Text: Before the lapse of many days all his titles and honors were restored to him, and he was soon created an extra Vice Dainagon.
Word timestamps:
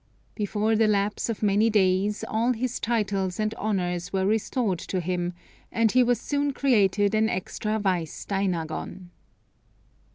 Before 0.33 0.75
the 0.75 0.87
lapse 0.87 1.29
of 1.29 1.43
many 1.43 1.69
days 1.69 2.25
all 2.27 2.53
his 2.53 2.79
titles 2.79 3.39
and 3.39 3.53
honors 3.53 4.11
were 4.11 4.25
restored 4.25 4.79
to 4.79 4.99
him, 4.99 5.33
and 5.71 5.91
he 5.91 6.01
was 6.01 6.19
soon 6.19 6.53
created 6.53 7.13
an 7.13 7.29
extra 7.29 7.77
Vice 7.77 8.25
Dainagon. 8.25 9.11